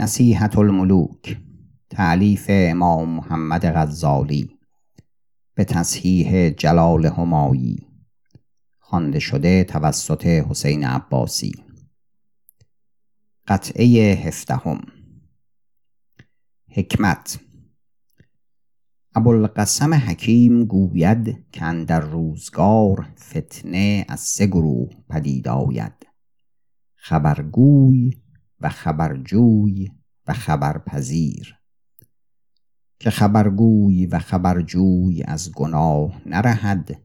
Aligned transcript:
نصیحت 0.00 0.58
الملوک 0.58 1.36
تعلیف 1.90 2.46
امام 2.48 3.08
محمد 3.08 3.64
غزالی 3.64 4.50
به 5.54 5.64
تصحیح 5.64 6.50
جلال 6.50 7.06
همایی 7.06 7.86
خوانده 8.78 9.18
شده 9.18 9.64
توسط 9.64 10.26
حسین 10.26 10.84
عباسی. 10.84 11.52
قطعه 13.48 14.14
هفدهم. 14.14 14.80
حکمت. 16.68 17.40
ابوالقسم 19.14 19.94
حکیم 19.94 20.64
گوید 20.64 21.46
که 21.52 21.84
در 21.88 22.00
روزگار 22.00 23.08
فتنه 23.18 24.04
از 24.08 24.20
سه 24.20 24.46
گروه 24.46 24.90
پدید 25.08 25.48
آید. 25.48 26.06
خبرگوی 26.94 28.12
و 28.60 28.68
خبرجوی 28.68 29.90
و 30.26 30.32
خبرپذیر. 30.32 31.56
که 32.98 33.10
خبرگوی 33.10 34.06
و 34.06 34.18
خبرجوی 34.18 35.22
از 35.22 35.52
گناه 35.52 36.22
نرهد 36.26 37.02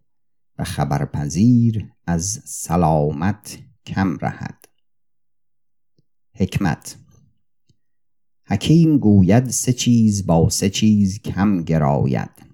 و 0.58 0.64
خبرپذیر 0.64 1.92
از 2.08 2.42
سلامت 2.46 3.60
کم 3.86 4.18
رهد. 4.18 4.66
حکمت 6.34 6.98
حکیم 8.48 8.98
گوید 8.98 9.50
سه 9.50 9.74
چیز 9.74 10.26
با 10.26 10.50
سه 10.50 10.70
چیز 10.70 11.22
کم 11.22 11.62
گراید. 11.64 12.46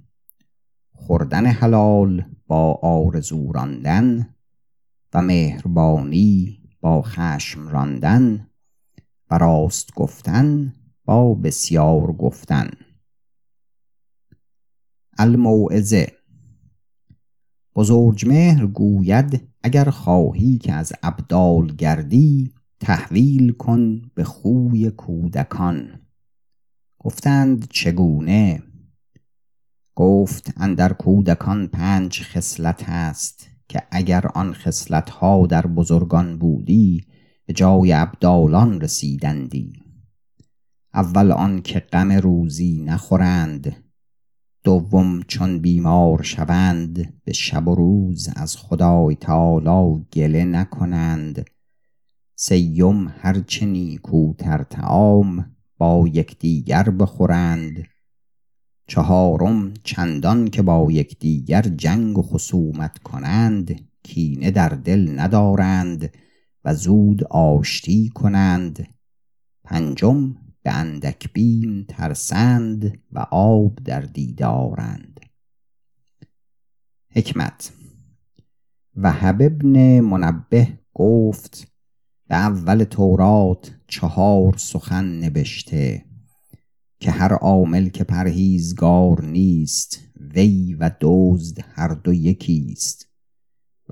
خوردن 0.96 1.46
حلال 1.46 2.26
با 2.48 2.74
آرزو 2.74 3.52
راندن 3.52 4.36
و 5.14 5.22
مهربانی 5.22 6.60
با 6.82 7.02
خشم 7.02 7.68
راندن 7.68 8.51
و 9.32 9.38
راست 9.38 9.94
گفتن 9.96 10.74
با 11.06 11.34
بسیار 11.34 12.12
گفتن. 12.12 12.70
الموعظه. 15.18 16.12
بزرجمهر 17.76 18.66
گوید 18.66 19.48
اگر 19.64 19.90
خواهی 19.90 20.58
که 20.58 20.74
از 20.74 20.94
ابدال 21.04 21.76
گردی 21.76 22.54
تحویل 22.80 23.52
کن 23.52 24.02
به 24.16 24.24
خوی 24.24 24.92
کودکان. 24.92 26.02
گفتند 27.00 27.68
چگونه؟ 27.70 28.64
گفت 29.96 30.54
اندر 30.58 30.94
کودکان 30.94 31.68
پنج 31.68 32.22
خصلت 32.22 32.90
است 32.90 33.50
که 33.68 33.84
اگر 33.92 34.28
آن 34.28 34.54
خصلت 34.54 35.10
ها 35.10 35.48
در 35.48 35.68
بزرگان 35.68 36.38
بودی 36.38 37.06
به 37.46 37.54
جای 37.54 37.94
ابدالان 37.94 38.82
رسیدندی. 38.82 39.74
اول 40.94 41.32
آن 41.32 41.62
که 41.62 41.80
غم 41.80 42.12
روزی 42.12 42.82
نخورند 42.82 43.76
دوم 44.64 45.22
چون 45.24 45.60
بیمار 45.60 46.24
شوند 46.24 47.14
به 47.24 47.34
شب 47.34 47.68
و 47.68 47.76
روز 47.76 48.30
از 48.36 48.58
خدای 48.58 49.16
تعالی 49.16 50.06
گله 50.14 50.46
نکنند. 50.46 51.46
سیم 52.36 53.08
هرچه 53.08 53.66
نیکوتر 53.66 54.64
تعام 54.64 55.56
با 55.78 56.08
یکدیگر 56.14 56.84
بخورند. 56.84 57.84
چهارم 58.88 59.74
چندان 59.84 60.48
که 60.48 60.62
با 60.62 60.92
یکدیگر 60.92 61.62
جنگ 61.62 62.18
و 62.18 62.22
خصومت 62.22 62.98
کنند 62.98 63.82
کینه 64.04 64.52
در 64.52 64.70
دل 64.70 65.20
ندارند. 65.20 66.14
و 66.66 66.76
زود 66.76 67.24
آشتی 67.24 68.10
کنند. 68.10 68.88
پنجم 69.64 70.36
به 70.64 70.72
اندک 70.72 71.34
بیم 71.34 71.86
ترسند 71.90 73.00
و 73.12 73.20
آب 73.32 73.76
در 73.76 74.02
دیدارند. 74.02 75.20
حکمت 77.10 77.74
و 78.96 79.14
ابن 79.22 80.00
منبه 80.00 80.80
گفت 80.94 81.68
به 82.28 82.36
اول 82.36 82.84
تورات 82.84 83.76
چهار 83.88 84.58
سخن 84.58 85.06
نبشته 85.06 86.06
که 87.00 87.12
هر 87.12 87.34
عامل 87.34 87.90
که 87.90 88.04
پرهیزگار 88.04 89.26
نیست 89.26 90.00
وی 90.16 90.74
و 90.74 90.92
دزد 91.02 91.66
هر 91.70 91.88
دو 91.88 92.14
یکیست. 92.14 93.08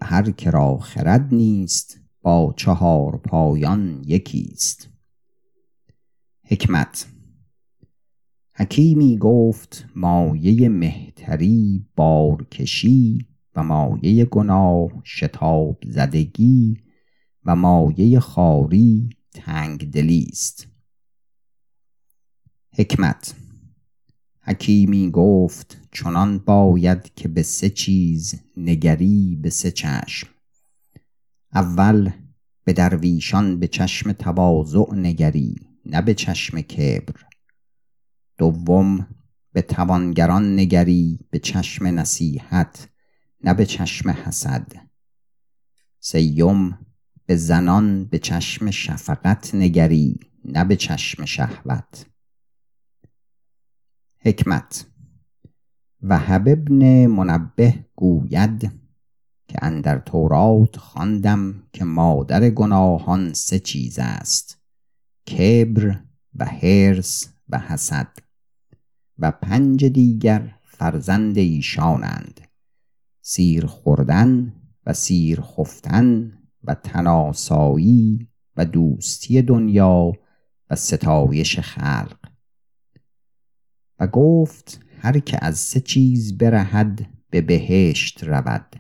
و 0.02 0.06
هر 0.06 0.32
که 0.32 0.50
را 0.50 0.78
خرد 0.78 1.34
نیست 1.34 1.99
با 2.22 2.54
چهار 2.58 3.18
پایان 3.18 4.04
یکیست 4.06 4.90
حکمت 6.44 7.08
حکیمی 8.54 9.18
گفت 9.18 9.86
مایه 9.96 10.70
مهتری 10.70 11.86
بارکشی 11.96 13.26
و 13.56 13.64
مایه 13.64 14.26
گناه 14.26 14.90
شتاب 15.06 15.78
زدگی 15.86 16.78
و 17.46 17.56
مایه 17.56 18.20
خاری 18.20 19.10
تنگ 19.34 19.92
دلیست 19.92 20.68
حکمت 22.72 23.36
حکیمی 24.42 25.12
گفت 25.12 25.82
چنان 25.92 26.38
باید 26.38 27.14
که 27.16 27.28
به 27.28 27.44
سه 27.44 27.70
چیز 27.70 28.36
نگری 28.58 29.40
به 29.42 29.50
سه 29.50 29.72
چشم. 29.72 30.28
اول 31.54 32.12
به 32.64 32.74
درویشان 32.74 33.60
به 33.60 33.68
چشم 33.68 34.12
تواضع 34.12 34.94
نگری 34.94 35.56
نه 35.86 36.02
به 36.02 36.14
چشم 36.14 36.62
کبر. 36.62 37.26
دوم 38.38 39.08
به 39.54 39.62
توانگران 39.62 40.54
نگری 40.60 41.20
به 41.30 41.40
چشم 41.40 41.88
نصیحت 41.88 42.90
نه 43.44 43.54
به 43.54 43.66
چشم 43.66 44.10
حسد. 44.10 44.72
سیم 46.00 46.80
به 47.26 47.36
زنان 47.36 48.06
به 48.06 48.20
چشم 48.20 48.72
شفقت 48.72 49.56
نگری 49.56 50.20
نه 50.46 50.64
به 50.64 50.76
چشم 50.76 51.26
شهوت. 51.26 52.06
حکمت 54.20 54.86
و 56.02 56.22
ابن 56.28 57.06
منبه 57.06 57.86
گوید 57.96 58.79
که 59.50 59.58
اندر 59.62 60.00
تورات 60.00 60.78
خواندم 60.78 61.64
که 61.74 61.86
مادر 61.86 62.50
گناهان 62.50 63.34
سه 63.34 63.60
چیز 63.60 64.00
است 64.00 64.58
کبر 65.28 66.00
و 66.36 66.46
هرس 66.46 67.34
و 67.50 67.60
حسد 67.60 68.18
و 69.18 69.32
پنج 69.32 69.86
دیگر 69.86 70.56
فرزند 70.64 71.38
ایشانند 71.38 72.42
سیر 73.22 73.66
خوردن 73.66 74.54
و 74.86 74.94
سیر 74.94 75.42
خفتن 75.42 76.34
و 76.64 76.74
تناسایی 76.74 78.28
و 78.58 78.66
دوستی 78.66 79.42
دنیا 79.42 80.12
و 80.70 80.76
ستایش 80.76 81.60
خلق. 81.60 82.18
و 84.00 84.08
گفت 84.08 84.80
هر 85.02 85.20
که 85.20 85.46
از 85.46 85.60
سه 85.60 85.80
چیز 85.80 86.38
برهد 86.38 87.06
به 87.30 87.42
بهشت 87.42 88.24
رود. 88.24 88.79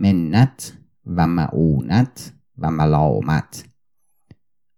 منت 0.00 0.78
و 1.06 1.26
معونت 1.26 2.32
و 2.58 2.70
ملامت. 2.70 3.64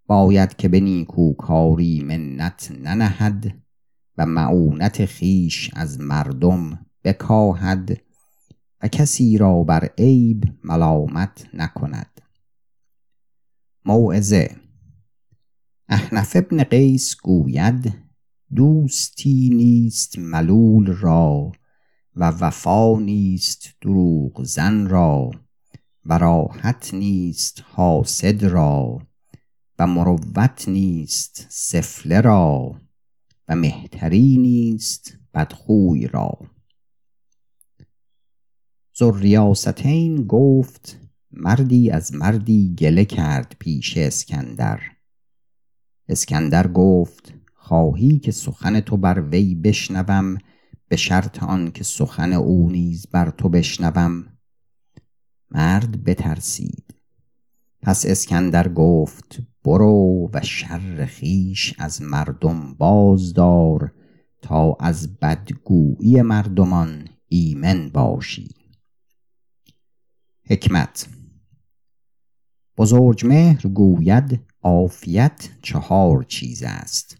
باید 0.06 0.56
که 0.56 0.68
به 0.68 0.80
نیکوکاری 0.80 2.02
منت 2.04 2.72
ننهد 2.80 3.62
و 4.18 4.26
معونت 4.26 5.04
خیش 5.04 5.70
از 5.74 6.00
مردم 6.00 6.86
بکاهد 7.04 8.00
و 8.82 8.88
کسی 8.88 9.38
را 9.38 9.62
بر 9.62 9.88
عیب 9.98 10.44
ملامت 10.64 11.48
نکند. 11.54 12.20
موعظه 13.84 14.56
احنف 15.88 16.36
ابن 16.36 16.64
قیس 16.64 17.16
گوید 17.22 17.94
دوستی 18.54 19.50
نیست 19.54 20.18
ملول 20.18 20.86
را 20.86 21.52
و 22.16 22.24
وفا 22.24 22.98
نیست 22.98 23.68
دروغ 23.80 24.44
زن 24.44 24.88
را 24.88 25.30
و 26.04 26.18
راحت 26.18 26.94
نیست 26.94 27.64
حاسد 27.66 28.44
را 28.44 28.98
و 29.78 29.86
مروت 29.86 30.68
نیست 30.68 31.46
سفله 31.50 32.20
را 32.20 32.80
و 33.48 33.56
مهتری 33.56 34.36
نیست 34.36 35.18
بدخوی 35.34 36.06
را. 36.06 36.38
ذوالریاستین 38.98 40.26
گفت 40.26 40.98
مردی 41.30 41.90
از 41.90 42.14
مردی 42.14 42.74
گله 42.78 43.04
کرد 43.04 43.56
پیش 43.58 43.96
اسکندر. 43.96 44.80
اسکندر 46.08 46.68
گفت 46.68 47.34
خواهی 47.54 48.18
که 48.18 48.32
سخن 48.32 48.80
تو 48.80 48.96
بر 48.96 49.20
وی 49.20 49.54
بشنوم 49.54 50.38
به 50.92 50.96
شرط 50.96 51.42
آن 51.42 51.70
که 51.70 51.84
سخن 51.84 52.32
او 52.32 52.70
نیز 52.70 53.06
بر 53.06 53.30
تو 53.30 53.48
بشنوم. 53.48 54.26
مرد 55.50 56.04
بترسید. 56.04 56.94
پس 57.82 58.06
اسکندر 58.06 58.68
گفت 58.68 59.42
برو 59.64 60.30
و 60.32 60.40
شر 60.42 61.06
خیش 61.06 61.74
از 61.78 62.02
مردم 62.02 62.74
بازدار 62.74 63.94
تا 64.42 64.76
از 64.80 65.18
بدگویی 65.18 66.22
مردمان 66.22 67.08
ایمن 67.28 67.88
باشی. 67.88 68.54
حکمت 70.44 71.08
بزرجمهر 72.76 73.66
گوید 73.66 74.40
عافیت 74.62 75.50
چهار 75.62 76.22
چیز 76.22 76.62
است. 76.62 77.16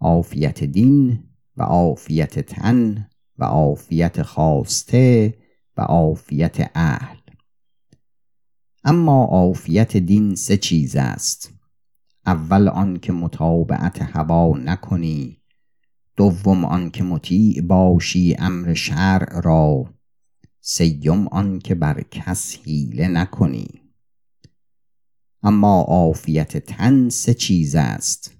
عافیت 0.00 0.64
دین 0.64 1.31
و 1.56 1.62
عافیت 1.62 2.38
تن 2.38 3.08
و 3.38 3.44
عافیت 3.44 4.22
خواسته 4.22 5.34
و 5.76 5.80
عافیت 5.82 6.70
اهل. 6.74 7.16
اما 8.84 9.24
عافیت 9.24 9.96
دین 9.96 10.34
سه 10.34 10.56
چیز 10.56 10.96
است. 10.96 11.52
اول 12.26 12.68
آنکه 12.68 13.12
متابعت 13.12 14.02
هوا 14.02 14.58
نکنی 14.58 15.42
دوم 16.16 16.64
آنکه 16.64 17.02
مطیع 17.02 17.62
باشی 17.62 18.36
امر 18.38 18.74
شرع 18.74 19.40
را 19.40 19.94
سیم 20.60 21.28
آنکه 21.28 21.74
بر 21.74 22.02
کس 22.02 22.56
حیله 22.64 23.08
نکنی. 23.08 23.82
اما 25.42 25.80
عافیت 25.80 26.56
تن 26.56 27.08
سه 27.08 27.34
چیز 27.34 27.74
است 27.74 28.36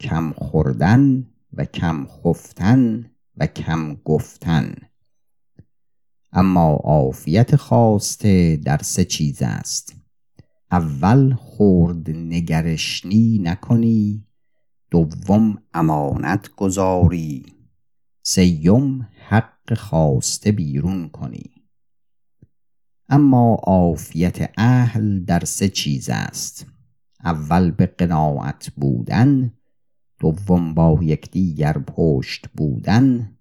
کم 0.00 0.32
خوردن 0.32 1.26
و 1.56 1.64
کم 1.64 2.06
خفتن 2.06 3.10
و 3.36 3.46
کم 3.46 3.94
گفتن. 3.94 4.74
اما 6.32 6.68
عافیت 6.84 7.56
خواسته 7.56 8.56
در 8.56 8.78
سه 8.78 9.04
چیز 9.04 9.42
است. 9.42 9.94
اول 10.70 11.34
خورد 11.34 12.10
نگرشنی 12.10 13.40
نکنی. 13.42 14.26
دوم 14.90 15.58
امانت 15.74 16.54
گذاری. 16.56 17.46
سیم 18.22 19.08
حق 19.28 19.74
خواسته 19.74 20.52
بیرون 20.52 21.08
کنی. 21.08 21.50
اما 23.08 23.54
عافیت 23.54 24.50
اهل 24.58 25.24
در 25.24 25.44
سه 25.44 25.68
چیز 25.68 26.08
است. 26.08 26.66
اول 27.24 27.70
به 27.70 27.86
قناعت 27.86 28.70
بودن. 28.76 29.52
دوم 30.20 30.74
با 30.74 30.98
یکدیگر 31.02 31.78
پشت 31.78 32.48
بودن 32.56 33.36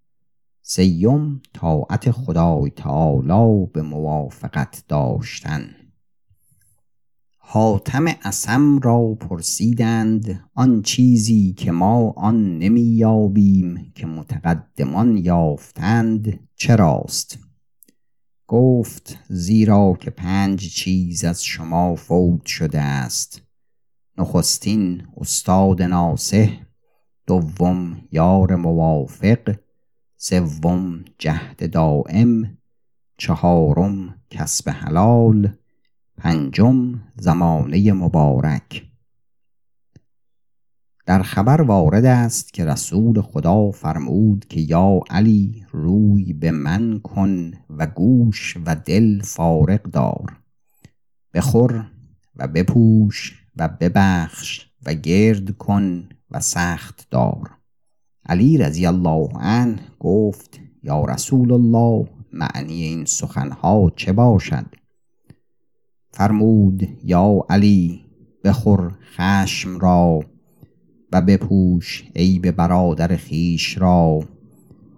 سیم 0.62 1.42
طاعت 1.54 2.12
خدای 2.12 2.70
تعالی 2.70 3.68
به 3.74 3.81
موافقت 3.81 4.84
داشتن. 4.88 5.70
حاتم 7.38 8.06
اسم 8.24 8.80
را 8.80 9.14
پرسیدند 9.14 10.50
آن 10.54 10.81
چیزی 10.81 11.54
که 11.54 11.72
ما 11.72 12.14
آن 12.18 12.58
نمی 12.58 12.81
یابیم 12.81 13.92
که 13.96 14.08
متقدمان 14.08 15.18
یافتند 15.18 16.40
چراست؟ 16.56 17.40
گفت 18.48 19.20
زیرا 19.30 19.98
که 20.00 20.10
پنج 20.10 20.70
چیز 20.70 21.24
از 21.24 21.44
شما 21.44 21.96
فوت 21.96 22.46
شده 22.46 22.81
است. 22.81 23.43
نخستین 24.18 25.07
استاد 25.18 25.81
ناسه 25.81 26.60
دوم 27.27 28.01
یار 28.12 28.56
موافق 28.56 29.56
سوم 30.18 31.06
جهد 31.18 31.71
دائم 31.71 32.57
چهارم 33.18 34.15
کسب 34.30 34.69
حلال 34.69 35.54
پنجم 36.18 37.01
زمانه 37.15 37.94
مبارک. 37.94 38.83
در 41.06 41.21
خبر 41.21 41.62
وارد 41.62 42.06
است 42.06 42.54
که 42.54 42.65
رسول 42.65 43.21
خدا 43.21 43.71
فرمود 43.71 44.45
که 44.45 44.60
یا 44.62 45.00
علی 45.10 45.65
روی 45.71 46.33
به 46.33 46.51
من 46.51 47.00
کن 47.00 47.51
و 47.69 47.88
گوش 47.88 48.57
و 48.65 48.75
دل 48.75 49.21
فارغ 49.21 49.81
دار. 49.81 50.39
بخور 51.33 51.92
و 52.36 52.48
بپوش 52.48 53.43
و 53.57 53.67
ببخش 53.67 54.67
و 54.85 54.94
گرد 54.94 55.57
کن 55.57 56.09
و 56.31 56.39
سخت 56.39 57.07
دار. 57.11 57.57
علی 58.25 58.57
رضی 58.57 58.85
الله 58.85 59.29
عنه 59.35 59.79
گفت 60.00 60.59
یا 60.83 61.05
رسول 61.05 61.51
الله 61.51 62.09
معنی 62.33 62.83
این 62.83 63.05
سخنها 63.05 63.91
چه 63.95 64.13
باشد؟ 64.13 64.65
فرمود 66.11 66.88
یا 67.03 67.45
علی 67.50 68.05
بخور 68.44 68.95
خشم 69.15 69.79
را 69.79 70.19
و 71.11 71.21
بپوش 71.21 72.03
عیب 72.15 72.51
برادر 72.51 73.15
خیش 73.15 73.77
را 73.77 74.19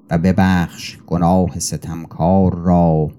و 0.10 0.18
ببخش 0.18 0.98
گناه 1.08 1.60
ستمکار 1.60 2.56
را 2.56 3.12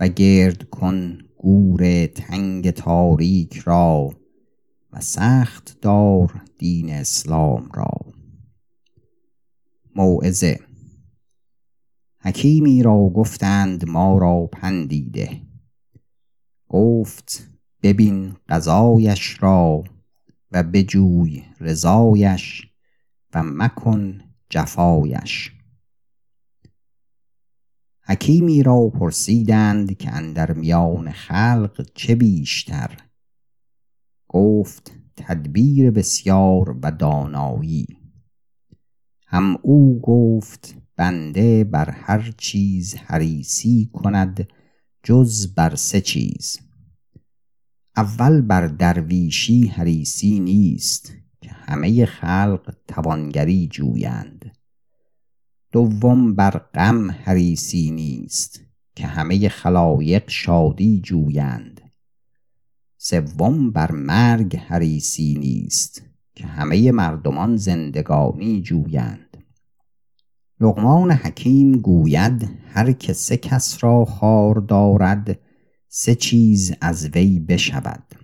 و 0.00 0.08
گرد 0.08 0.62
کن 0.62 1.18
گور 1.36 2.06
تنگ 2.06 2.70
تاریک 2.70 3.56
را. 3.56 4.10
و 4.92 5.00
سخت 5.00 5.78
دار 5.80 6.44
دین 6.58 6.90
اسلام 6.90 7.70
را. 7.74 7.90
موعظه 9.94 10.60
حکیمی 12.20 12.82
را 12.82 13.08
گفتند 13.14 13.88
ما 13.88 14.18
را 14.18 14.46
پندیده. 14.52 15.42
گفت 16.68 17.50
ببین 17.82 18.36
قضایش 18.48 19.42
را 19.42 19.84
و 20.52 20.62
بجوی 20.62 21.44
رضایش 21.60 22.66
و 23.34 23.42
مکن 23.42 24.20
جفایش. 24.50 25.52
حکیمی 28.02 28.62
را 28.62 28.88
پرسیدند 28.88 29.96
که 29.96 30.10
اندر 30.10 30.52
میان 30.52 31.10
خلق 31.10 31.86
چه 31.94 32.14
بیشتر؟ 32.14 33.07
گفت 34.28 34.92
تدبیر 35.16 35.90
بسیار 35.90 36.78
و 36.82 36.90
دانایی. 36.90 37.86
هم 39.26 39.58
او 39.62 40.00
گفت 40.00 40.76
بنده 40.96 41.64
بر 41.64 41.90
هر 41.90 42.34
چیز 42.38 42.94
حریسی 42.94 43.90
کند 43.92 44.48
جز 45.02 45.54
بر 45.54 45.74
سه 45.74 46.00
چیز. 46.00 46.58
اول 47.96 48.40
بر 48.40 48.66
درویشی 48.66 49.66
حریسی 49.66 50.40
نیست 50.40 51.12
که 51.40 51.50
همه 51.50 52.06
خلق 52.06 52.74
توانگری 52.88 53.68
جویند. 53.68 54.52
دوم 55.72 56.34
بر 56.34 56.50
غم 56.50 57.10
حریسی 57.10 57.90
نیست 57.90 58.60
که 58.94 59.06
همه 59.06 59.48
خلایق 59.48 60.30
شادی 60.30 61.00
جویند. 61.00 61.77
سوم 63.00 63.70
بر 63.70 63.92
مرگ 63.92 64.56
حریسی 64.56 65.34
نیست 65.34 66.02
که 66.34 66.46
همه 66.46 66.92
مردمان 66.92 67.56
زندگانی 67.56 68.62
جویند. 68.62 69.44
لقمان 70.60 71.10
حکیم 71.10 71.72
گوید 71.72 72.50
هر 72.66 72.92
که 72.92 73.12
سه 73.12 73.36
کس 73.36 73.84
را 73.84 74.04
خار 74.04 74.54
دارد 74.54 75.38
سه 75.88 76.14
چیز 76.14 76.74
از 76.80 77.10
وی 77.14 77.40
بشود. 77.40 78.14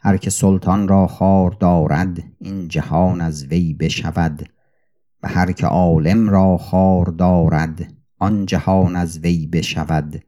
هر 0.00 0.16
که 0.16 0.30
سلطان 0.30 0.88
را 0.88 1.06
خار 1.06 1.50
دارد 1.50 2.22
این 2.38 2.68
جهان 2.68 3.20
از 3.20 3.46
وی 3.46 3.74
بشود. 3.74 4.48
و 5.22 5.28
هر 5.28 5.52
که 5.52 5.66
عالم 5.66 6.30
را 6.30 6.56
خار 6.56 7.04
دارد 7.06 7.92
آن 8.18 8.46
جهان 8.46 8.96
از 8.96 9.18
وی 9.18 9.46
بشود. 9.46 10.24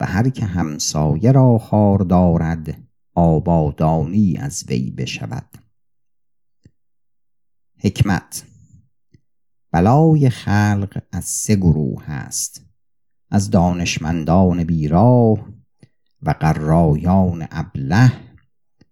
و 0.00 0.06
هر 0.06 0.28
که 0.28 0.44
همسایه 0.44 1.32
را 1.32 1.58
خار 1.58 1.98
دارد 1.98 2.82
آبادانی 3.14 4.36
از 4.36 4.64
وی 4.68 4.90
بشود. 4.90 5.48
حکمت 7.78 8.46
بلای 9.70 10.30
خلق 10.30 11.02
از 11.12 11.24
سه 11.24 11.56
گروه 11.56 12.10
است 12.10 12.64
از 13.30 13.50
دانشمندان 13.50 14.64
بیراه 14.64 15.48
و 16.22 16.30
قرایان 16.30 17.48
ابله 17.50 18.12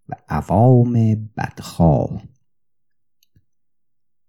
و 0.08 0.14
عوام 0.28 0.92
بدخواه. 1.36 2.22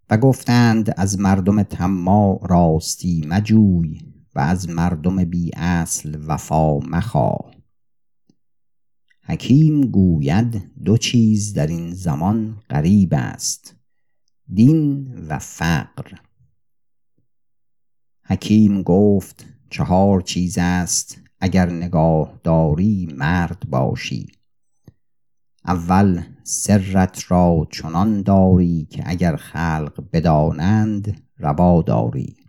و 0.09 0.17
گفتند 0.17 0.93
از 0.97 1.19
مردم 1.19 1.63
تما 1.63 2.39
راستی 2.43 3.25
مجوی 3.27 4.13
و 4.35 4.39
از 4.39 4.69
مردم 4.69 5.25
بی 5.25 5.51
اصل 5.55 6.17
وفا 6.27 6.79
مخواه. 6.79 7.53
حکیم 9.25 9.81
گوید 9.81 10.71
دو 10.83 10.97
چیز 10.97 11.53
در 11.53 11.67
این 11.67 11.93
زمان 11.93 12.61
غریب 12.69 13.13
است 13.13 13.75
دین 14.53 15.13
و 15.27 15.39
فقر. 15.39 16.17
حکیم 18.25 18.81
گفت 18.81 19.45
چهار 19.69 20.21
چیز 20.21 20.57
است 20.57 21.21
اگر 21.39 21.69
نگاه 21.69 22.39
داری 22.43 23.13
مرد 23.17 23.69
باشی. 23.69 24.27
اول 25.65 26.23
سرت 26.43 27.31
را 27.31 27.67
چنان 27.71 28.21
داری 28.21 28.87
که 28.89 29.03
اگر 29.05 29.35
خلق 29.35 30.03
بدانند 30.13 31.23
روا 31.37 31.81
داری. 31.81 32.42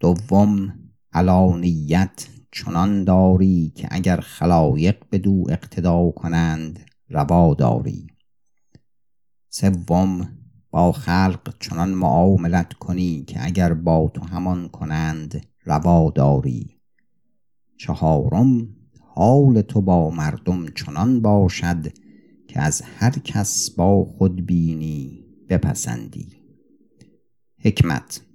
دوم 0.00 0.74
علانیت 1.12 2.28
چنان 2.52 3.04
داری 3.04 3.72
که 3.74 3.88
اگر 3.90 4.20
خلایق 4.20 4.96
بدو 5.12 5.44
اقتدا 5.48 6.10
کنند 6.10 6.80
روا 7.08 7.54
داری. 7.54 8.06
سوم 9.48 10.38
با 10.70 10.92
خلق 10.92 11.54
چنان 11.60 11.90
معاملت 11.90 12.72
کنی 12.72 13.24
که 13.24 13.44
اگر 13.44 13.74
با 13.74 14.10
تو 14.14 14.24
همان 14.24 14.68
کنند 14.68 15.46
روا 15.64 16.12
داری. 16.14 16.80
چهارم 17.76 18.68
حال 19.00 19.60
تو 19.60 19.80
با 19.80 20.10
مردم 20.10 20.66
چنان 20.66 21.20
باشد 21.20 21.92
که 22.48 22.60
از 22.60 22.82
هر 22.82 23.10
کس 23.10 23.70
با 23.70 24.04
خود 24.04 24.46
بینی 24.46 25.24
بپسندی. 25.48 26.28
حکمت 27.58 28.27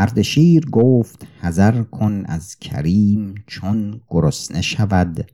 اردشیر 0.00 0.66
گفت 0.70 1.26
حذر 1.40 1.82
کن 1.82 2.24
از 2.26 2.56
کریم 2.58 3.34
چون 3.46 4.00
گرسنه 4.08 4.60
شود 4.60 5.30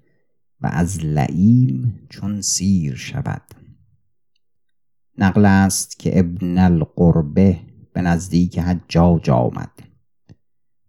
و 0.61 0.67
از 0.73 1.05
لعیم 1.05 2.07
چون 2.09 2.41
سیر 2.41 2.95
شود. 2.95 3.43
نقل 5.19 5.45
است 5.45 5.99
که 5.99 6.19
ابن 6.19 6.59
القربه 6.59 7.59
به 7.93 8.03
نزدیک 8.03 8.59
حجاج 8.59 9.31
آمد. 9.31 9.73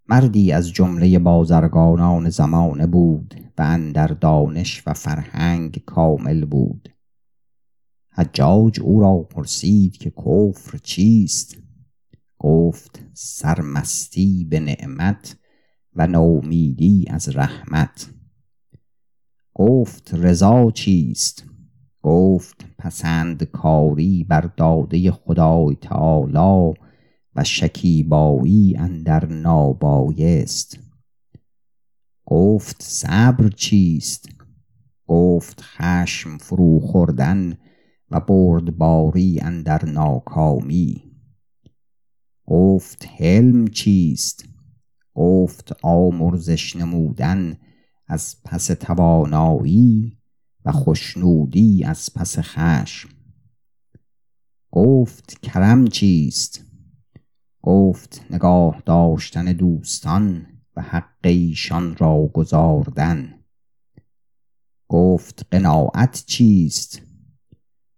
مردی 0.09 0.51
از 0.51 0.71
جمله 0.71 1.19
بازرگانان 1.19 2.29
زمانه 2.29 2.87
بود 2.87 3.35
و 3.57 3.61
اندر 3.61 4.07
دانش 4.07 4.83
و 4.85 4.93
فرهنگ 4.93 5.83
کامل 5.85 6.45
بود. 6.45 6.89
حجاج 8.11 8.79
او 8.79 8.99
را 9.01 9.17
پرسید 9.17 9.97
که 9.97 10.09
کفر 10.09 10.77
چیست؟ 10.83 11.66
گفت 12.39 13.03
سرمستی 13.13 14.47
به 14.49 14.59
نعمت 14.59 15.37
و 15.93 16.07
نومیدی 16.07 17.05
از 17.09 17.35
رحمت. 17.35 18.09
گفت 19.53 20.13
رضا 20.13 20.71
چیست؟ 20.71 21.43
گفت 22.01 22.65
پسند 22.77 23.43
کاری 23.43 24.23
بر 24.23 24.41
داده 24.57 25.11
خدای 25.11 25.75
تعالی 25.81 26.73
و 27.35 27.43
شکیبایی 27.43 28.75
اندر 28.77 29.25
نابایست. 29.25 30.79
گفت 32.25 32.83
صبر 32.83 33.49
چیست؟ 33.49 34.29
گفت 35.07 35.61
خشم 35.61 36.37
فرو 36.37 36.79
خوردن 36.79 37.57
و 38.11 38.19
بردباری 38.19 39.39
اندر 39.41 39.85
ناکامی. 39.85 41.06
گفت 42.47 43.07
حلم 43.19 43.67
چیست؟ 43.67 44.45
گفت 45.13 45.75
آمرزش 45.83 46.75
نمودن 46.75 47.57
از 48.07 48.35
پس 48.45 48.65
توانایی 48.67 50.17
و 50.65 50.71
خوشنودی 50.71 51.83
از 51.83 52.09
پس 52.15 52.39
خشم. 52.39 53.09
گفت 54.71 55.39
کرم 55.41 55.87
چیست؟ 55.87 56.63
گفت 57.61 58.25
نگاه 58.29 58.81
داشتن 58.85 59.45
دوستان 59.45 60.47
و 60.75 60.81
حق 60.81 61.19
ایشان 61.23 61.95
را 61.95 62.27
گزاردن. 62.33 63.43
گفت 64.87 65.47
قناعت 65.51 66.23
چیست؟ 66.27 67.01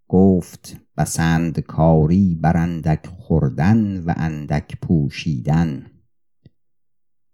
گفت 0.08 0.78
بسند 1.00 1.60
کاری 1.60 2.36
بر 2.36 2.58
اندک 2.58 3.08
خوردن 3.08 4.04
و 4.04 4.14
اندک 4.18 4.80
پوشیدن. 4.82 5.86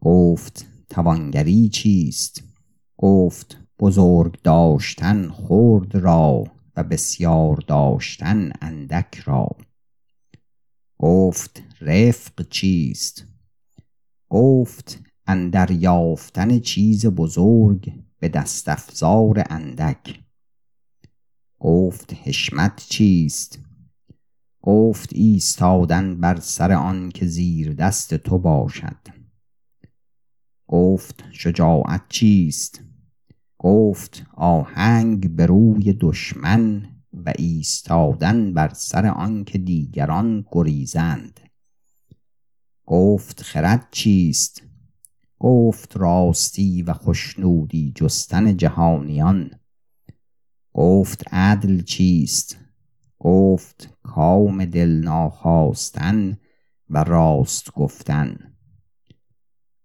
گفت 0.01 0.65
توانگری 0.89 1.69
چیست؟ 1.69 2.43
گفت 2.97 3.57
بزرگ 3.79 4.41
داشتن 4.41 5.29
خرد 5.29 5.95
را 5.95 6.43
و 6.75 6.83
بسیار 6.83 7.63
داشتن 7.67 8.51
اندک 8.61 9.15
را. 9.25 9.49
گفت 10.97 11.63
رفق 11.81 12.47
چیست؟ 12.49 13.25
گفت 14.29 14.99
اندر 15.27 15.71
یافتن 15.71 16.59
چیز 16.59 17.05
بزرگ 17.05 17.93
به 18.19 18.29
دست 18.29 18.69
افزار 18.69 19.43
اندک. 19.49 20.24
گفت 21.65 22.13
حشمت 22.23 22.85
چیست؟ 22.89 23.59
گفت 24.61 25.09
ایستادن 25.13 26.19
بر 26.21 26.39
سر 26.39 26.71
آن 26.71 27.09
که 27.09 27.25
زیر 27.25 27.73
دست 27.73 28.13
تو 28.13 28.37
باشد. 28.37 28.97
گفت 30.67 31.23
شجاعت 31.31 32.01
چیست؟ 32.09 32.81
گفت 33.59 34.25
آهنگ 34.33 35.35
به 35.35 35.45
روی 35.45 35.93
دشمن 35.93 36.89
و 37.13 37.33
ایستادن 37.37 38.53
بر 38.53 38.73
سر 38.73 39.05
آنکه 39.05 39.57
دیگران 39.57 40.45
گریزند. 40.51 41.39
گفت 42.85 43.41
خرد 43.41 43.87
چیست؟ 43.91 44.63
گفت 45.39 45.97
راستی 45.97 46.83
و 46.83 46.93
خشنودی 46.93 47.91
جستن 47.95 48.57
جهانیان. 48.57 49.51
گفت 50.77 51.33
عدل 51.33 51.81
چیست؟ 51.81 52.57
گفت 53.19 53.89
کام 54.03 54.65
دل 54.65 54.89
ناخواستن 54.89 56.37
و 56.89 57.03
راست 57.03 57.71
گفتن. 57.71 58.53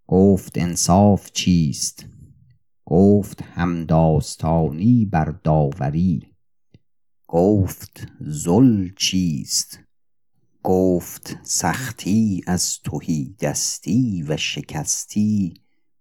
گفت 0.06 0.59
انصاف 0.59 1.30
چیست؟ 1.32 2.06
گفت 2.85 3.42
همداستانی 3.42 5.04
بر 5.04 5.35
داوری. 5.44 6.35
گفت 7.28 8.06
ذل 8.28 8.88
چیست؟ 8.97 9.78
گفت 10.62 11.38
سختی 11.42 12.42
از 12.47 12.78
تهی 12.85 13.37
دستی 13.40 14.25
و 14.28 14.37
شکستی 14.37 15.54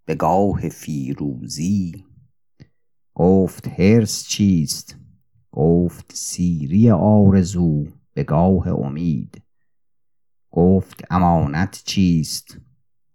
به 0.05 0.15
گاه 0.15 0.69
فیروزی. 0.69 2.08
گفت 3.15 3.67
حرص 3.67 4.27
چیست؟ 4.27 4.95
گفت 5.51 6.11
سیری 6.15 6.91
آرزو 6.91 7.85
به 8.13 8.23
گاه 8.23 8.67
امید. 8.67 9.41
گفت 10.51 11.03
امانت 11.09 11.81
چیست؟ 11.85 12.57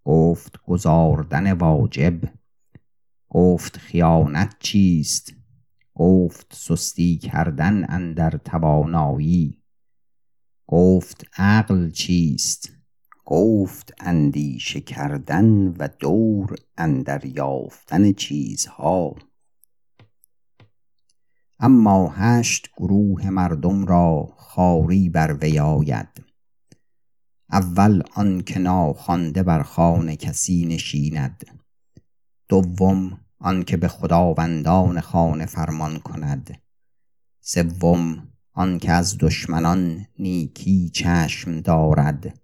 گفت 0.05 0.63
گزاردن 0.63 1.53
واجب. 1.53 2.21
گفت 3.29 3.77
خیانت 3.77 4.57
چیست؟ 4.59 5.35
گفت 5.95 6.55
سستی 6.55 7.19
کردن 7.19 7.85
اندر 7.89 8.31
توانایی. 8.31 9.63
گفت 10.67 11.25
عقل 11.39 11.91
چیست؟ 11.91 12.73
گفت 13.25 13.95
اندیشه 14.01 14.81
کردن 14.81 15.69
و 15.69 15.89
دور 15.99 16.57
اندر 16.77 17.25
یافتن 17.25 18.13
چیزها. 18.13 19.15
اما 21.59 22.09
هشت 22.09 22.69
گروه 22.77 23.31
مردم 23.31 23.87
را 23.87 24.35
خاری 24.37 25.09
بر 25.09 25.37
وی 25.41 25.59
آید. 25.59 26.25
اول 27.51 28.03
آن 28.15 28.41
که 28.41 28.59
ناخوانده 28.59 29.43
بر 29.43 29.63
خانه 29.63 30.17
کسی 30.17 30.67
نشیند. 30.67 31.45
دوم 32.49 33.21
آنکه 33.39 33.77
به 33.77 33.89
خداوندان 33.89 35.01
خانه 35.01 35.47
فرمان 35.47 35.99
کند. 35.99 36.61
سوم 37.41 38.29
آنکه 38.53 38.93
از 38.93 39.19
دشمنان 39.19 40.07
نیکی 40.19 40.89
چشم 40.89 41.61
دارد. 41.61 42.41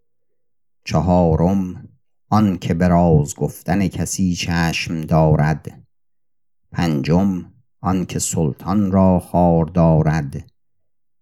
چهارم 0.84 1.88
آنکه 2.28 2.74
به 2.74 2.88
راز 2.88 3.34
گفتن 3.34 3.88
کسی 3.88 4.34
چشم 4.34 5.00
دارد. 5.00 5.82
پنجم 6.72 7.49
آنکه 7.80 8.18
سلطان 8.18 8.92
را 8.92 9.18
خار 9.18 9.64
دارد. 9.64 10.50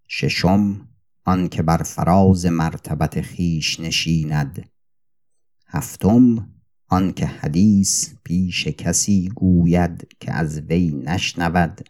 ششم 0.09 0.88
آنکه 1.25 1.62
بر 1.62 1.83
فراز 1.83 2.47
مرتبت 2.47 3.21
خیش 3.21 3.81
نشیند. 3.81 4.71
هفتم 5.67 6.50
آنکه 6.88 7.27
حدیث 7.27 8.15
پیش 8.25 8.69
کسی 8.69 9.29
گوید 9.29 10.09
که 10.21 10.33
از 10.33 10.59
وی 10.59 10.91
نشنود. 10.91 11.88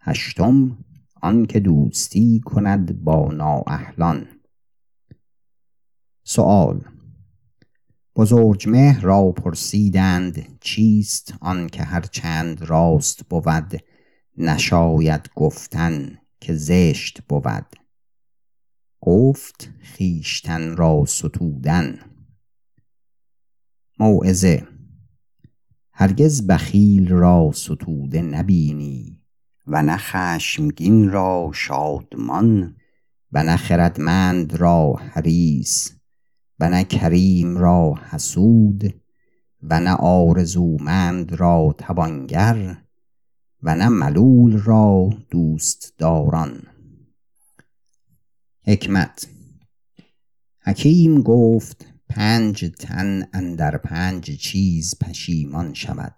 هشتم 0.00 0.78
آنکه 1.22 1.60
دوستی 1.60 2.40
کند 2.40 3.04
با 3.04 3.32
نااهلان. 3.32 4.26
سوال 6.24 6.95
بزرجمهر 8.16 9.00
را 9.00 9.32
پرسیدند 9.32 10.58
چیست 10.60 11.34
آنکه 11.40 11.82
هر 11.82 12.00
چند 12.00 12.62
راست 12.62 13.24
بود؟ 13.24 13.82
نشاید 14.38 15.30
گفتن 15.34 16.18
که 16.40 16.54
زشت 16.54 17.20
بود. 17.28 17.76
گفت 19.00 19.70
خیشتن 19.80 20.76
را 20.76 21.04
ستودن. 21.06 21.98
موعظه 23.98 24.68
هرگز 25.92 26.46
بخیل 26.46 27.08
را 27.08 27.50
ستوده 27.54 28.22
نبینی 28.22 29.22
و 29.66 29.82
نه 29.82 29.96
خشمگین 29.96 31.10
را 31.10 31.50
شادمان 31.54 32.76
و 33.32 33.42
نه 33.42 33.56
خردمند 33.56 34.56
را 34.56 34.92
حریص. 34.92 35.95
و 36.60 36.70
نه 36.70 36.84
کریم 36.84 37.58
را 37.58 37.94
حسود 38.10 38.94
و 39.62 39.80
نه 39.80 39.94
آرزومند 39.94 41.32
را 41.32 41.74
توانگر 41.78 42.76
و 43.62 43.76
نه 43.76 43.88
ملول 43.88 44.58
را 44.58 45.10
دوست 45.30 45.94
داران 45.98 46.62
حکمت 48.62 49.28
حکیم 50.60 51.22
گفت 51.22 51.86
پنج 52.08 52.72
تن 52.78 53.28
اندر 53.32 53.76
پنج 53.76 54.30
چیز 54.30 54.94
پشیمان 55.00 55.74
شود. 55.74 56.14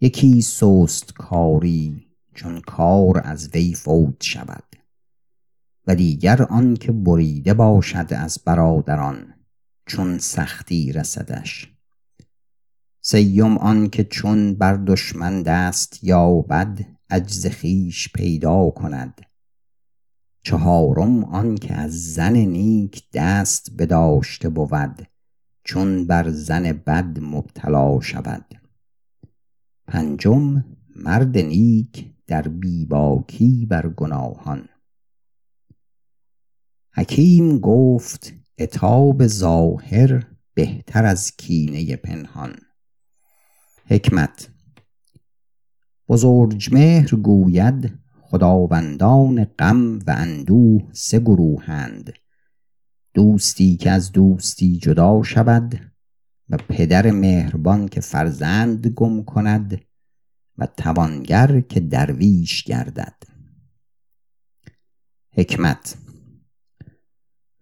یکی 0.00 0.42
سست 0.42 1.12
کاری 1.12 2.06
چون 2.34 2.60
کار 2.60 3.20
از 3.24 3.50
وی 3.54 3.74
فوت 3.74 4.22
شود. 4.22 4.73
و 5.86 5.94
دیگر 5.94 6.42
آن 6.42 6.74
که 6.74 6.92
بریده 6.92 7.54
باشد 7.54 8.06
از 8.10 8.38
برادران 8.44 9.34
چون 9.86 10.18
سختی 10.18 10.92
رسدش. 10.92 11.74
سیم 13.00 13.58
آن 13.58 13.88
که 13.88 14.04
چون 14.04 14.54
بر 14.54 14.76
دشمن 14.76 15.42
دست 15.42 16.04
یابد 16.04 16.86
عجز 17.10 17.46
خویش 17.46 18.12
پیدا 18.12 18.70
کند. 18.70 19.20
چهارم 20.42 21.24
آن 21.24 21.54
که 21.54 21.74
از 21.74 22.12
زن 22.12 22.36
نیک 22.36 23.02
دست 23.12 23.70
بداشته 23.78 24.48
بود 24.48 25.08
چون 25.64 26.06
بر 26.06 26.30
زن 26.30 26.62
بد 26.72 27.18
مبتلا 27.20 28.00
شود. 28.00 28.44
پنجم 29.86 30.64
مرد 30.96 31.38
نیک 31.38 32.10
در 32.26 32.42
بیباکی 32.42 33.66
بر 33.66 33.88
گناهان. 33.88 34.68
حکیم 36.96 37.58
گفت 37.58 38.32
اتاب 38.58 39.26
ظاهر 39.26 40.26
بهتر 40.54 41.04
از 41.04 41.36
کینه 41.36 41.96
پنهان. 41.96 42.56
حکمت 43.86 44.48
بزرجمهر 46.08 47.14
گوید 47.14 47.98
خداوندان 48.20 49.44
غم 49.44 49.98
و 49.98 50.14
اندوه 50.16 50.88
سه 50.92 51.18
گروهند. 51.18 52.12
دوستی 53.14 53.76
که 53.76 53.90
از 53.90 54.12
دوستی 54.12 54.78
جدا 54.78 55.22
شود 55.22 55.80
و 56.48 56.56
پدر 56.56 57.10
مهربان 57.10 57.88
که 57.88 58.00
فرزند 58.00 58.86
گم 58.86 59.24
کند 59.24 59.80
و 60.58 60.66
توانگر 60.66 61.60
که 61.60 61.80
درویش 61.80 62.62
گردد. 62.62 63.22
حکمت 65.30 65.96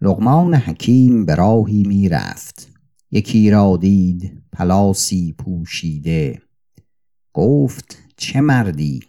لقمان 0.05 0.53
حکیم 0.53 1.25
به 1.25 1.35
راهی 1.35 1.83
می 1.83 2.09
رفت 2.09 2.71
یکی 3.11 3.49
را 3.49 3.77
دید 3.77 4.43
پلاسی 4.51 5.33
پوشیده. 5.37 6.41
گفت 7.33 7.97
چه 8.17 8.41
مردی؟ 8.41 8.99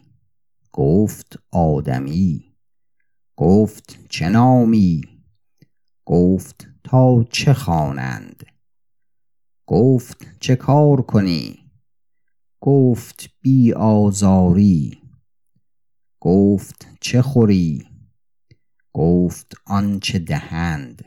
گفت 0.73 1.39
آدمی. 1.51 2.55
گفت 3.37 4.07
چه 4.09 4.29
نامی؟ 4.29 5.03
گفت 6.05 6.69
تا 6.85 7.25
چه 7.31 7.55
خوانند؟ 7.55 8.45
گفت 9.67 10.27
چه 10.41 10.57
کار 10.57 11.03
کنی؟ 11.03 11.59
گفت 12.61 13.31
بی 13.41 13.73
آزاری. 13.73 14.99
گفت 16.21 16.87
چه 17.01 17.23
خوری؟ 17.23 17.94
گفت 18.97 19.55
آنچه 19.67 20.19
دهند. 20.19 21.05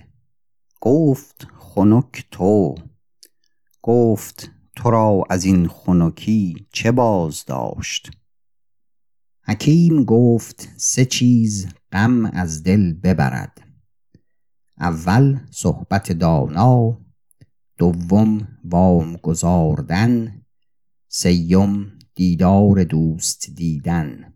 گفت 0.81 1.47
خنک 1.59 2.27
تو. 2.31 2.75
گفت 3.81 4.51
تو 4.75 4.91
را 4.91 5.23
از 5.29 5.45
این 5.45 5.67
خنکی 5.67 6.67
چه 6.73 6.91
باز 6.91 7.45
داشت؟ 7.45 8.11
حکیم 9.43 10.03
گفت 10.03 10.69
سه 10.77 11.05
چیز 11.05 11.67
غم 11.91 12.25
از 12.25 12.63
دل 12.63 12.93
ببرد. 12.93 13.61
اول 14.77 15.39
صحبت 15.51 16.11
دانا. 16.11 17.01
دوم 17.77 18.47
وام 18.63 19.15
گذاردن 19.15 20.41
سیم 21.07 21.99
دیدار 22.15 22.83
دوست 22.83 23.49
دیدن. 23.55 24.33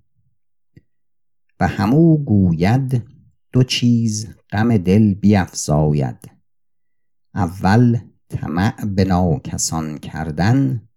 و 1.60 1.68
همو 1.68 2.18
گوید 2.18 3.21
دو 3.54 3.64
چیز 3.64 4.28
غم 4.52 4.78
دل 4.78 5.14
بیفزاید. 5.14 6.32
اول 7.36 7.98
طمع 8.30 8.86
به 8.86 9.06
ناکسان 9.06 9.98
کردن. 9.98 10.88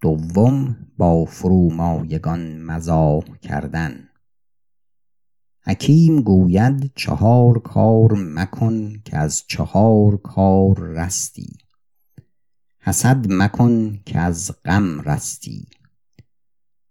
دوم 0.00 0.76
با 0.98 1.24
فرومایگان 1.24 2.62
مزاح 2.62 3.24
کردن. 3.42 4.08
حکیم 5.62 6.20
گوید 6.20 6.92
چهار 6.94 7.58
کار 7.58 8.12
مکن 8.12 9.00
که 9.04 9.16
از 9.16 9.44
چهار 9.46 10.16
کار 10.16 10.78
رستی. 10.78 11.56
حسد 12.80 13.26
مکن 13.32 14.00
که 14.06 14.18
از 14.18 14.52
غم 14.64 15.00
رستی. 15.00 15.66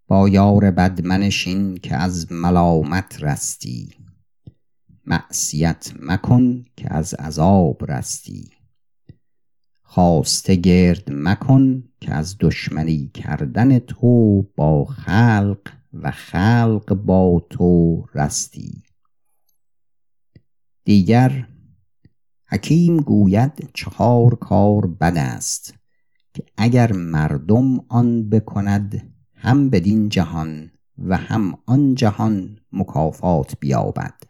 با 0.08 0.30
یار 0.30 0.72
بد 0.72 1.06
منشین 1.06 1.78
که 1.78 1.96
از 1.96 2.32
ملامت 2.32 3.24
رستی. 3.24 4.07
معصیت 5.08 5.94
مکن 6.00 6.66
که 6.76 6.94
از 6.94 7.14
عذاب 7.14 7.92
رستی. 7.92 8.50
خواسته 9.82 10.56
گرد 10.56 11.04
مکن 11.12 11.84
که 12.02 12.14
از 12.14 12.36
دشمنی 12.40 13.12
کردن 13.14 13.80
تو 13.80 14.42
با 14.56 14.86
خلق 14.86 15.60
و 15.94 16.12
خلق 16.12 16.94
با 16.94 17.46
تو 17.50 18.06
رستی. 18.16 18.84
دیگر 20.84 21.48
حکیم 22.50 22.98
گوید 22.98 23.70
چهار 23.74 24.36
کار 24.36 24.88
بد 24.88 25.18
است 25.18 25.74
که 26.34 26.44
اگر 26.58 26.92
مردم 26.94 27.80
آن 27.90 28.30
بکند 28.30 29.14
هم 29.36 29.70
بدین 29.70 30.10
جهان 30.10 30.72
و 30.98 31.18
هم 31.18 31.58
آن 31.66 31.96
جهان 31.96 32.60
مکافات 32.72 33.58
بیابد. 33.60 34.27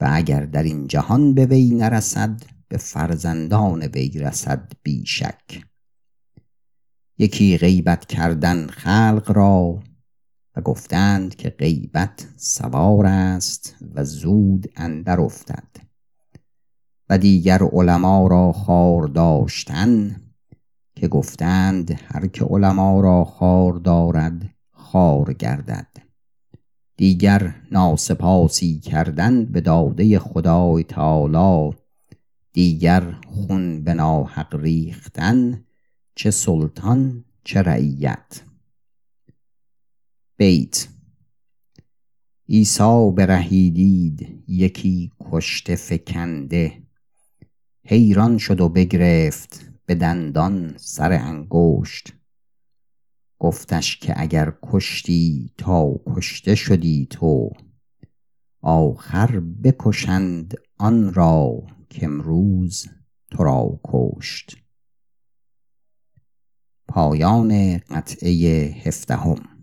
و 0.00 0.08
اگر 0.12 0.46
در 0.46 0.62
این 0.62 0.86
جهان 0.86 1.34
به 1.34 1.46
وی 1.46 1.70
نرسد 1.70 2.42
به 2.68 2.76
فرزندان 2.76 3.82
وی 3.82 4.08
رسد 4.08 4.72
بی 4.82 5.06
شک 5.06 5.64
یکی 7.18 7.58
غیبت 7.58 8.06
کردن 8.06 8.66
خلق 8.66 9.32
را 9.34 9.80
و 10.56 10.60
گفتند 10.60 11.34
که 11.34 11.50
غیبت 11.50 12.28
سوار 12.36 13.06
است 13.06 13.76
و 13.94 14.04
زود 14.04 14.72
اندر 14.76 15.20
افتد. 15.20 15.68
و 17.08 17.18
دیگر 17.18 17.62
علما 17.62 18.26
را 18.26 18.52
خار 18.52 19.06
داشتن 19.06 20.20
که 20.94 21.08
گفتند 21.08 21.90
هر 21.90 22.26
که 22.26 22.44
علما 22.44 23.00
را 23.00 23.24
خار 23.24 23.72
دارد 23.72 24.50
خار 24.70 25.32
گردد. 25.32 25.89
دیگر 27.00 27.54
ناسپاسی 27.70 28.78
کردن 28.78 29.44
به 29.44 29.60
داده 29.60 30.18
خدای 30.18 30.84
تعالی 30.84 31.76
دیگر 32.52 33.14
خون 33.26 33.84
به 33.84 33.94
ناحق 33.94 34.54
ریختن 34.54 35.64
چه 36.14 36.30
سلطان 36.30 37.24
چه 37.44 37.62
رعیت. 37.62 38.42
بیت 40.36 40.88
عیسی 42.48 43.12
برهیدید 43.16 44.44
یکی 44.48 45.12
کشته 45.20 45.76
فکنده. 45.76 46.82
حیران 47.84 48.38
شد 48.38 48.60
و 48.60 48.68
بگرفت 48.68 49.70
به 49.86 49.94
دندان 49.94 50.74
سر 50.76 51.12
انگشت. 51.12 52.19
گفتش 53.40 53.96
که 53.96 54.14
اگر 54.16 54.52
کشتی 54.62 55.52
تا 55.58 56.00
کشته 56.06 56.54
شدی 56.54 57.06
تو 57.10 57.50
آخر 58.62 59.40
بکشند 59.40 60.54
آن 60.78 61.14
را 61.14 61.62
که 61.90 62.06
امروز 62.06 62.86
تو 63.30 63.44
را 63.44 63.80
کشت. 63.84 64.56
پایان 66.88 67.78
قطعه 67.78 68.30
هفدهم. 68.84 69.59